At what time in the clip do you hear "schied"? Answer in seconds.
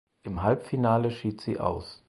1.11-1.41